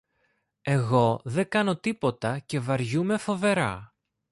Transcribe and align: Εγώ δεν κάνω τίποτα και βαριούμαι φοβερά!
Εγώ 0.61 1.21
δεν 1.23 1.49
κάνω 1.49 1.75
τίποτα 1.77 2.39
και 2.39 2.59
βαριούμαι 2.59 3.17
φοβερά! 3.17 3.93